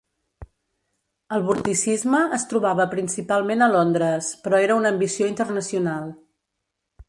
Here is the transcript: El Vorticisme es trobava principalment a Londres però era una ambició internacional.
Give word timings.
El 1.37 1.45
Vorticisme 1.49 2.21
es 2.39 2.47
trobava 2.53 2.89
principalment 2.95 3.61
a 3.61 3.69
Londres 3.77 4.33
però 4.47 4.65
era 4.69 4.81
una 4.81 4.93
ambició 4.97 5.33
internacional. 5.37 6.13